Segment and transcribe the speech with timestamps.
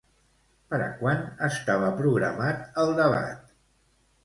[0.71, 3.55] Per a quan estava programat el debat?